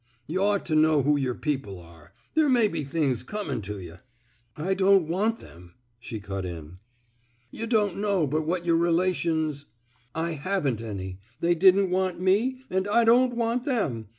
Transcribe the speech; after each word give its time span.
Y' 0.25 0.35
ought 0.35 0.65
to 0.65 0.73
know 0.73 1.03
who 1.03 1.15
yer 1.15 1.35
people 1.35 1.77
are. 1.79 2.11
There 2.33 2.49
may 2.49 2.67
be 2.67 2.83
things 2.83 3.21
comin' 3.21 3.61
to 3.61 3.79
yuh 3.79 3.99
—'I 4.67 4.73
don't 4.73 5.07
want 5.07 5.37
them," 5.39 5.75
she 5.99 6.19
cut 6.19 6.43
in. 6.43 6.79
Yuh 7.51 7.67
don't 7.67 7.97
know 7.97 8.25
but 8.25 8.47
what 8.47 8.65
yer 8.65 8.73
rela 8.73 9.13
tions 9.13 9.67
—"I 10.15 10.31
haven't 10.31 10.81
any. 10.81 11.19
They 11.39 11.53
didn't 11.53 11.91
want 11.91 12.19
me, 12.19 12.63
and 12.71 12.87
I 12.87 13.03
don't 13.03 13.35
want 13.35 13.63
them. 13.65 14.07